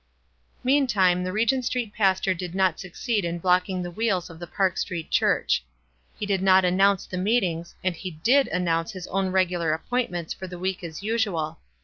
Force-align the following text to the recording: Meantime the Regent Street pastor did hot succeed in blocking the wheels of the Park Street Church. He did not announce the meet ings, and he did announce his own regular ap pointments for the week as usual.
Meantime 0.63 1.23
the 1.23 1.31
Regent 1.31 1.63
Street 1.63 1.93
pastor 1.93 2.33
did 2.33 2.55
hot 2.55 2.79
succeed 2.79 3.23
in 3.23 3.37
blocking 3.37 3.83
the 3.83 3.91
wheels 3.91 4.31
of 4.31 4.39
the 4.39 4.47
Park 4.47 4.77
Street 4.77 5.11
Church. 5.11 5.63
He 6.17 6.25
did 6.25 6.41
not 6.41 6.65
announce 6.65 7.05
the 7.05 7.19
meet 7.19 7.43
ings, 7.43 7.75
and 7.83 7.95
he 7.95 8.09
did 8.09 8.47
announce 8.47 8.93
his 8.93 9.05
own 9.09 9.29
regular 9.29 9.75
ap 9.75 9.87
pointments 9.87 10.33
for 10.33 10.47
the 10.47 10.57
week 10.57 10.83
as 10.83 11.03
usual. 11.03 11.59